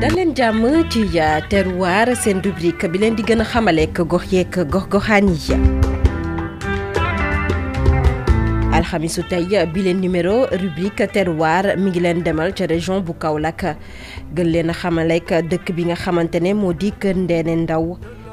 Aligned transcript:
daleen 0.00 0.30
jàmm 0.36 0.62
ci 0.90 1.02
terroir 1.50 2.08
seen 2.22 2.38
rubrique 2.44 2.88
bi 2.92 2.98
leen 2.98 3.14
di 3.16 3.22
gëna 3.28 3.44
a 3.44 3.44
xamaleek 3.52 3.98
gox 4.12 4.24
yeek 4.32 4.54
gox-goxaan 4.72 5.26
yi 5.42 5.54
alxamisu 8.76 9.22
tey 9.30 9.42
bi 9.74 9.80
leen 9.84 9.98
numéro 10.02 10.36
rubrique 10.62 11.04
terroir 11.16 11.64
mi 11.82 11.90
ngi 11.90 12.00
leen 12.04 12.18
demal 12.26 12.48
ca 12.58 12.64
région 12.72 12.98
bu 13.06 13.12
kaw 13.12 13.34
Kaolack 13.36 13.62
gën 14.34 14.48
leen 14.52 14.70
xamalek 14.80 15.28
dëkk 15.50 15.68
bi 15.76 15.82
nga 15.88 15.94
xamante 16.02 16.38
ne 16.44 16.52
moo 16.60 16.72
di 16.80 16.88
Kër 17.00 17.16
Ndeene 17.24 17.54
Ndaw 17.64 17.84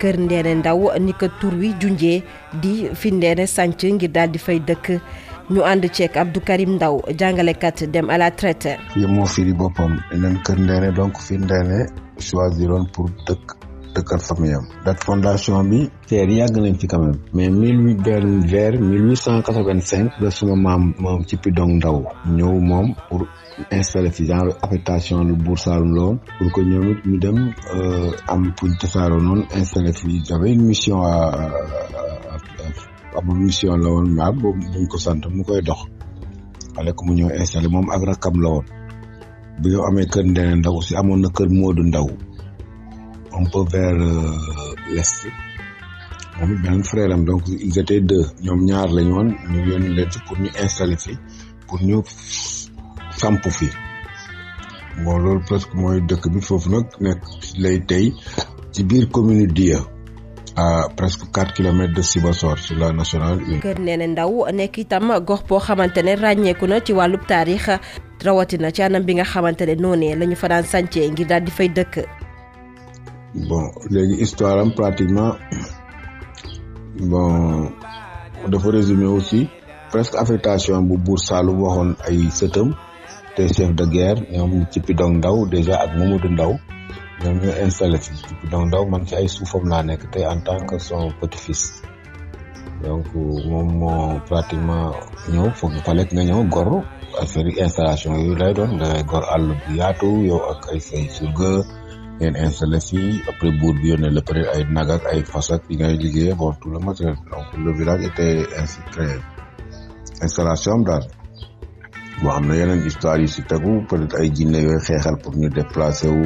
kër 0.01 0.17
Ndeene 0.25 0.53
Ndaw 0.61 0.79
ni 1.05 1.11
ko 1.19 1.25
tur 1.41 1.53
wi 1.61 1.69
junjee 1.81 2.17
di 2.61 2.73
fi 2.99 3.07
Ndeene 3.17 3.45
sànc 3.55 3.79
ngir 3.97 4.11
daal 4.15 4.29
di 4.33 4.39
fay 4.45 4.59
dëkk 4.67 4.87
ñu 5.53 5.61
ànd 5.71 5.83
ceek 5.95 6.13
Abdou 6.21 6.41
Karim 6.47 6.71
Ndaw 6.77 6.95
jàngalekat 7.19 7.77
dem 7.93 8.07
à 8.09 8.15
la 8.21 8.29
traite. 8.39 8.71
yi 8.99 9.05
moo 9.13 9.25
firi 9.33 9.53
boppam 9.59 9.91
leneen 10.11 10.37
kër 10.45 10.57
Ndeene 10.65 10.89
donc 10.99 11.15
fi 11.25 11.33
Ndeene 11.45 11.77
choisiroon 12.25 12.85
pour 12.93 13.07
dëkk. 13.27 13.47
dëkkal 13.97 14.19
sama 14.21 14.45
yam 14.53 14.65
date 14.85 15.01
fondation 15.05 15.61
bi 15.69 15.79
teer 16.09 16.29
yàgg 16.37 16.57
nañ 16.63 16.73
ci 16.79 16.85
quand 16.91 17.13
mais 17.35 17.49
mille 17.49 17.77
huit 17.83 17.97
benn 18.05 18.45
vers 18.51 18.77
mille 18.87 19.03
huit 19.09 19.15
cent 19.15 19.41
quatre 19.45 20.31
suma 20.37 20.55
maam 20.65 20.83
moom 21.03 21.21
ci 21.27 21.35
pidong 21.43 21.73
ndaw 21.79 21.97
ñëw 22.37 22.55
moom 22.69 22.87
pour 23.09 23.21
installé 23.79 24.09
fi 24.15 24.23
genre 24.25 24.53
affectation 24.61 25.23
lu 25.27 25.33
buur 25.35 25.57
Saalum 25.57 25.93
la 25.95 26.01
woon 26.03 26.17
pour 26.39 26.51
que 26.55 26.61
ñoom 26.69 26.85
it 26.91 26.99
ñu 27.07 27.17
dem 27.23 27.37
euh, 27.75 28.11
am 28.33 28.43
fuñ 28.59 28.71
tasaaroo 28.79 29.19
noonu 29.19 29.41
installé 29.59 29.91
fi 29.93 30.21
j'avais 30.27 30.51
une 30.53 30.65
mission 30.71 30.97
à 31.01 31.49
am 33.17 33.27
mission 33.43 33.75
la 33.77 33.89
woon 33.89 34.07
maam 34.17 34.35
buñ 34.41 34.87
ko 34.91 34.97
sant 34.97 35.21
mu 35.33 35.43
koy 35.43 35.61
dox 35.61 35.81
xale 36.75 36.91
ko 36.93 37.05
mu 37.05 37.13
ñëw 37.15 37.29
installé 37.41 37.67
moom 37.67 37.87
ak 37.89 38.01
rakam 38.09 38.35
la 38.43 38.49
woon 38.53 38.65
bi 39.61 39.69
amee 39.89 40.05
kër 40.13 40.23
Ndene 40.25 40.55
Ndaw 40.55 40.75
aussi 40.77 40.95
amoon 40.95 41.19
na 41.21 41.29
kër 41.29 41.49
Modou 41.49 41.83
Ndaw 41.83 42.07
un 43.39 43.45
peu 43.49 43.63
vers 43.71 43.93
euh, 43.93 44.33
l'est 44.93 45.27
moom 46.39 46.53
it 46.53 46.61
beneen 46.61 46.83
frère 46.83 47.15
donc 47.17 47.43
ils 47.47 47.79
étaient 47.79 48.01
deux 48.01 48.25
ñoom 48.41 48.65
ñaar 48.65 48.87
lañ 48.91 49.11
woon 49.11 49.33
ñu 49.49 49.71
yónni 49.71 49.89
leen 49.95 50.11
fi 50.11 50.19
pour 50.27 50.37
nous 50.39 50.49
installer 50.61 50.93
ici, 50.95 51.17
pour 51.67 51.81
ñu 51.81 52.01
samp 53.11 53.39
fi 53.49 53.67
bon 55.03 55.17
loolu 55.17 55.41
presque 55.45 55.73
mooy 55.73 56.01
dëkk 56.01 56.29
bi 56.31 56.41
foofu 56.41 56.69
je 56.71 56.81
suis 56.81 57.61
lay 57.61 57.79
tey 57.85 58.13
ci 58.71 58.83
biir 58.83 59.09
commune 59.09 59.47
Dia 59.47 59.79
à 60.55 60.87
presque 60.95 61.29
4 61.31 61.53
km 61.53 61.93
de 61.93 62.01
Sibasor, 62.01 62.57
sur 62.57 62.75
la 62.79 62.91
nationale 62.91 63.39
1. 63.47 63.59
Kër 63.61 63.77
Nene 63.79 64.07
Ndaw 64.09 64.47
nek 64.57 64.77
itam 64.81 65.11
gox 65.21 65.43
boo 65.45 65.59
xamantene 65.59 66.15
ragne 66.15 66.21
ràññeeku 66.23 66.67
na 66.67 66.79
ci 66.81 66.93
wàllub 66.93 67.27
taarix 67.27 67.69
rawatina 68.25 68.71
ci 68.71 68.81
anam 68.81 69.03
bi 69.05 69.13
nga 69.15 69.23
xamantene 69.23 69.75
noné 69.77 70.15
lañu 70.15 70.35
fa 70.35 70.47
daan 70.47 70.63
santé 70.63 71.07
ngir 71.09 71.27
daal 71.27 71.43
di 71.43 71.51
fay 71.51 71.69
dëkk 71.69 72.07
bon 73.35 73.71
légui 73.89 74.21
histoire 74.23 74.57
am 74.57 74.71
pratiquement 74.71 75.35
bon 77.11 77.69
dafa 78.47 78.69
résumer 78.69 79.05
aussi 79.05 79.49
presque 79.91 80.15
affectation 80.15 80.81
bu 80.87 80.95
buur 81.05 81.19
Saalum 81.27 81.59
waxoon 81.63 81.89
ay 82.07 82.19
sëtam 82.39 82.69
te 83.35 83.43
chef 83.55 83.71
de 83.79 83.85
guerre 83.95 84.19
ñom 84.33 84.65
ci 84.71 84.79
Pidong 84.79 85.15
Ndaw 85.19 85.37
déjà 85.51 85.75
ak 85.83 85.91
Mamadou 85.97 86.31
Ndaw 86.31 86.53
ñom 87.23 87.35
ñu 87.41 87.49
installé 87.65 87.97
ci 88.03 88.11
Pidong 88.41 88.65
Ndaw 88.67 88.83
man 88.91 89.03
ci 89.07 89.13
ay 89.15 89.27
suufam 89.35 89.63
laa 89.71 89.83
nek 89.87 90.01
tay 90.11 90.25
en 90.25 90.39
tant 90.45 90.59
que 90.69 90.77
son 90.79 91.11
petit-fils 91.19 91.81
donc 92.83 93.05
moom 93.49 93.69
moo 93.79 94.19
pratiquement 94.29 94.87
ñëw 95.31 95.47
foog 95.59 95.73
falek 95.85 96.09
nga 96.13 96.23
ñëw 96.27 96.41
gor 96.53 96.69
affaire 97.21 97.51
installation 97.65 98.11
yooyu 98.15 98.33
lay 98.41 98.53
doon 98.57 98.71
nga 98.79 98.89
gor 99.09 99.23
àll 99.35 99.45
yaatu 99.79 100.09
yow 100.29 100.41
ak 100.51 100.61
ay 100.71 100.79
say 100.87 101.03
ngeen 102.19 102.35
installé 102.35 102.79
fii 102.81 103.51
buur 103.61 103.75
bi 103.81 103.89
yónnee 103.91 104.09
la 104.09 104.21
peut-être 104.21 104.49
ay 104.55 104.63
nag 104.75 104.89
ak 104.89 105.03
ay 105.13 105.21
fas 105.31 105.47
ak 105.55 105.63
yi 105.69 105.75
ngay 105.77 105.97
liggéeyee 105.97 106.33
bon 106.39 106.51
tout 106.61 106.69
le 106.71 106.79
matériel 106.79 107.15
donc 107.31 107.47
le 107.65 107.71
village 107.79 108.03
était 108.09 108.37
ainsi 108.59 108.79
créé 108.91 109.17
installation 110.21 110.71
am 110.73 110.83
daal 110.83 111.03
boo 112.21 112.29
xam 112.31 112.47
ne 112.47 112.55
yeneen 112.57 112.81
histoire 112.87 113.17
yi 113.21 113.27
si 113.27 113.43
tegu 113.43 113.85
peut 113.89 114.07
ay 114.19 114.31
jinne 114.35 114.55
yooyu 114.57 114.79
xeexal 114.79 115.17
pour 115.21 115.35
ñu 115.37 115.49
déplacer 115.49 116.09
wu 116.09 116.25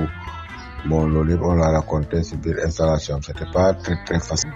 bon 0.87 1.07
loolu 1.07 1.33
yëpp 1.33 1.43
on 1.43 1.55
l'a 1.59 1.71
raconté 1.77 2.23
si 2.23 2.37
biir 2.37 2.55
installation 2.65 3.15
am 3.15 3.21
c'était 3.21 3.49
pas 3.53 3.73
très 3.73 3.97
très 4.05 4.19
facile. 4.19 4.53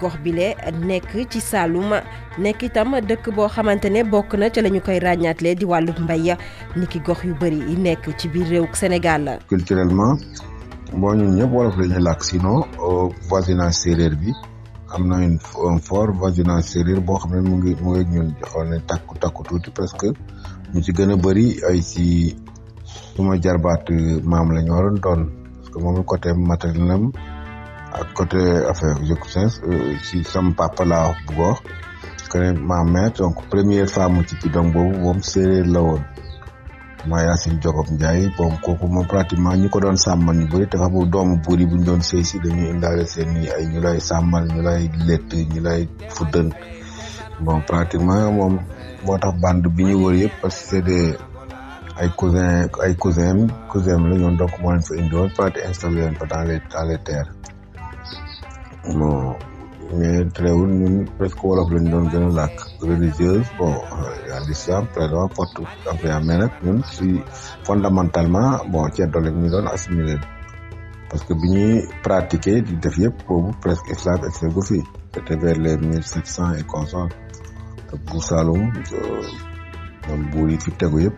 nekk 0.87 1.27
ci 1.29 1.41
Saloum 1.41 1.99
nekk 2.37 2.61
itam 2.69 2.93
a 2.93 3.01
dëkk 3.01 3.35
boo 3.35 3.49
xamante 3.49 3.89
ne 3.91 4.03
bokk 4.03 4.35
na 4.39 4.49
ca 4.49 4.61
lañu 4.61 4.79
koy 4.81 4.99
ràññaatle 4.99 5.55
di 5.55 5.65
wàllu 5.65 5.91
mbay 5.99 6.21
ya 6.29 6.37
ki 6.89 6.99
gox 6.99 7.23
yu 7.25 7.35
bëri 7.35 7.59
yi 7.69 7.75
nekk 7.75 8.15
ci 8.17 8.29
biir 8.29 8.47
réew 8.47 8.67
Sénégal. 8.73 9.39
culturellement. 9.49 10.15
bon 10.99 11.17
ñun 11.17 11.35
ñëpp 11.37 11.51
wolof 11.55 11.75
la 11.79 11.85
ñuy 11.91 12.03
làkk 12.07 12.21
sinon 12.29 12.57
euh, 12.87 13.07
voisinage 13.29 13.75
séeréer 13.83 14.15
bi 14.21 14.29
am 14.93 15.03
na 15.09 15.17
une 15.23 15.39
fort 15.87 16.09
voisinage 16.21 16.63
séeréer 16.71 17.01
boo 17.07 17.17
xam 17.21 17.31
ne 17.35 17.41
mu 17.49 17.53
ngi 17.59 17.71
mu 17.83 17.89
ngi 17.93 18.03
ñun 18.13 18.27
xaw 18.49 18.63
ne 18.69 18.77
takku 18.89 19.13
takku 19.23 19.41
tuuti 19.47 19.69
parce 19.75 19.93
que 19.99 20.07
ñu 20.73 20.79
ci 20.85 20.91
gën 20.97 21.11
a 21.11 21.15
bëri 21.23 21.47
ay 21.69 21.79
si 21.91 22.05
suma 23.13 23.33
jarbaat 23.43 23.83
euh, 23.89 24.21
maam 24.31 24.47
la 24.55 24.61
ñu 24.65 24.71
waroon 24.75 24.97
doon 25.05 25.21
parce 25.55 25.69
que 25.73 25.79
moom 25.83 25.97
côté 26.11 26.29
matériel 26.51 27.03
ak 27.99 28.07
côté 28.17 28.39
affaire 28.71 28.97
je 29.07 29.13
si 29.27 29.39
euh, 30.19 30.23
sama 30.31 30.51
papa 30.59 30.83
laa 30.91 31.07
wax 31.09 31.17
bu 31.27 31.33
gox 31.41 31.59
que 32.29 32.37
ne 32.43 32.49
ma 32.69 32.83
mère 32.83 33.11
donc 33.19 33.35
première 33.49 33.89
femme 33.95 34.17
ci 34.27 34.35
bidon 34.41 34.67
boobu 34.73 34.97
moom 35.01 35.19
séeréer 35.21 35.63
la 35.65 35.81
woon. 35.81 36.01
mooy 37.09 37.23
racine 37.27 37.59
jogob 37.63 37.87
njaay 37.97 38.21
bon 38.37 38.51
kooku 38.63 38.85
mo 38.93 39.01
pratiquement 39.09 39.53
ñi 39.61 39.67
ko 39.73 39.77
doon 39.83 39.97
sàmmal 40.05 40.35
ñu 40.39 40.45
bëri 40.51 40.65
te 40.71 40.75
xamul 40.81 41.05
doomu 41.13 41.35
buur 41.45 41.59
yi 41.61 41.65
buñ 41.71 41.81
doon 41.87 42.01
sëy 42.07 42.23
dañuy 42.43 42.69
indaale 42.73 43.03
sen 43.13 43.27
ni 43.33 43.43
ay 43.57 43.65
ñu 43.71 43.79
lay 43.85 43.99
samal 44.09 44.43
ñu 44.53 44.59
lay 44.67 44.83
lett 45.07 45.29
ñu 45.51 45.59
lay 45.67 45.81
fuddën 46.15 46.47
bon 47.45 47.59
pratiquement 47.69 48.29
mom 48.37 48.53
motax 49.05 49.33
bande 49.43 49.67
bi 49.75 49.83
ñu 49.89 49.95
wër 50.03 50.15
yépp 50.21 50.33
parce 50.41 50.57
que 50.61 50.67
c'est 50.69 50.81
des 50.91 51.05
ay 52.01 52.09
cousin 52.19 52.53
ay 52.85 52.95
cousin 53.03 53.37
cousin 53.71 53.99
la 54.09 54.15
ñon 54.21 54.33
donc 54.41 54.53
mo 54.61 54.71
len 54.73 54.81
fa 54.87 54.93
indi 54.99 55.15
won 55.19 55.29
prati 55.37 55.59
installé 55.69 56.01
len 56.01 56.15
fa 56.19 56.25
dans 56.31 56.45
les 56.49 56.59
dans 56.73 56.87
les 56.91 56.99
terres 57.07 57.29
bon 58.97 59.33
mais 59.95 60.25
teewul 60.35 60.69
ñun 60.79 60.95
presque 61.17 61.43
wolof 61.43 61.69
lañ 61.71 61.85
doon 61.91 62.09
gëna 62.11 62.29
lak 62.39 62.53
religieuse 62.81 63.45
bon 63.59 63.75
l'islam 64.47 64.85
vraiment 64.93 65.27
porte 65.27 65.59
affaire 65.91 66.19
mais 66.27 66.37
nag 66.41 66.51
ñun 66.65 66.79
si 66.95 67.07
fondamentalement 67.67 68.51
bon 68.71 68.85
ceddo 68.95 69.17
lañ 69.25 69.35
ñu 69.41 69.47
doon 69.53 69.67
assimilé 69.75 70.15
parce 71.09 71.23
que 71.27 71.33
bi 71.39 71.47
ñuy 71.55 71.73
pratiquer 72.05 72.55
di 72.67 72.73
def 72.83 72.95
yëpp 73.03 73.15
boobu 73.27 73.49
presque 73.63 73.89
islam 73.97 74.19
exce 74.29 74.45
gu 74.55 74.61
fii 74.69 74.83
c'était 75.13 75.39
vers 75.43 75.59
les 75.65 75.75
mille 75.89 76.07
cent 76.35 76.51
et 76.59 76.65
consort 76.73 77.11
te 77.87 77.95
bu 78.07 78.17
Saloum 78.29 78.63
euh, 78.97 79.25
ñoom 80.07 80.21
buur 80.31 80.47
yi 80.51 80.57
fi 80.63 80.71
tegu 80.81 80.97
yëpp 81.05 81.17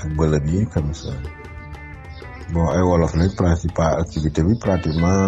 ak 0.00 0.08
bëlëb 0.18 0.44
yi 0.52 0.60
comme 0.72 0.92
ça 1.02 1.12
ay 2.76 2.82
wolof 2.88 3.12
lañ 3.20 3.28
principal 3.42 3.90
activité 4.02 4.38
bi 4.46 4.54
pratiquement 4.66 5.22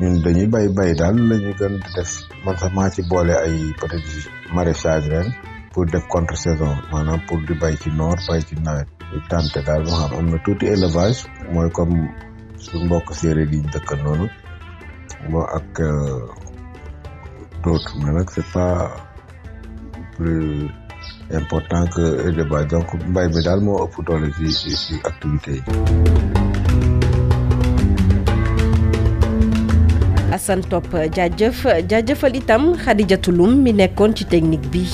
ñun 0.00 0.14
dañuy 0.24 0.48
bay 0.54 0.66
bay 0.76 0.90
daal 1.00 1.16
la 1.28 1.36
ñu 1.42 1.50
def 1.96 2.10
man 2.44 2.56
sax 2.60 2.70
ci 2.94 3.00
boole 3.10 3.34
ay 3.46 3.56
peut-être 3.78 4.08
maraîchage 4.56 5.08
pour 5.72 5.86
def 5.86 6.04
contre 6.08 6.36
saison 6.36 6.70
maanaam 6.92 7.20
pour 7.28 7.38
di 7.48 7.54
bay 7.60 7.74
ci 7.82 7.90
noor 7.94 8.16
bay 8.28 8.42
ci 8.48 8.56
nawet 8.66 8.86
di 9.12 9.18
tànte 9.30 9.60
daal 9.66 9.82
ba 9.86 9.96
xam 9.98 10.16
am 10.18 10.26
na 10.32 10.38
tuuti 10.46 10.66
élevage 10.66 11.22
mooy 11.54 11.70
comme 11.76 11.96
su 12.64 12.76
mbokk 12.84 13.08
séeréer 13.20 13.50
yi 13.52 13.58
ñu 13.62 13.70
dëkk 13.74 13.90
noonu 14.02 14.26
moo 15.30 15.42
ak 15.58 15.80
euh, 15.80 16.18
d'autres 17.64 17.94
mais 18.02 18.12
nag 18.18 18.26
c'est 18.34 18.50
pas 18.52 18.90
plus 20.16 20.66
important 21.40 21.84
que 21.94 22.04
élevage 22.28 22.66
donc 22.74 22.88
mbay 23.10 23.28
mi 23.28 23.42
daal 23.44 23.60
moo 23.60 23.78
ëpp 23.86 24.04
doole 24.06 24.30
ci 24.38 24.50
ci 24.52 24.76
ci 24.76 24.94
activité 25.04 25.50
yi 25.52 25.62
Assane 30.32 30.62
Top 30.72 30.88
jaajëf 31.16 31.66
jaajëfal 31.90 32.36
itam 32.38 32.68
Khadijatu 32.84 33.32
Lum 33.34 33.56
mi 33.64 33.72
nekkoon 33.74 34.12
ci 34.16 34.24
technique 34.24 34.68
bi 34.70 34.84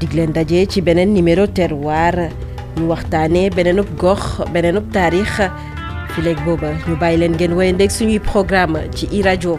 dig 0.00 0.12
leen 0.12 0.32
daje 0.32 0.66
ci 0.66 0.82
beneen 0.86 1.12
numéro 1.16 1.44
terroir 1.56 2.14
ñu 2.78 2.84
waxtaane 2.92 3.42
beneenub 3.56 3.88
gox 4.02 4.22
beneenub 4.54 4.86
taarix 4.94 5.30
fileeg 6.14 6.38
booba 6.44 6.68
ñu 6.86 6.94
bàyyi 7.00 7.18
leen 7.20 7.34
ngeen 7.36 7.74
ndekk 7.76 7.90
suñuy 7.96 8.22
programme 8.22 8.86
ci 8.94 9.08
irajo 9.10 9.58